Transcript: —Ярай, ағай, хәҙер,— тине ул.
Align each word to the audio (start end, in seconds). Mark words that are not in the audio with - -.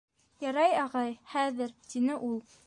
—Ярай, 0.45 0.73
ағай, 0.85 1.13
хәҙер,— 1.35 1.77
тине 1.93 2.17
ул. 2.31 2.43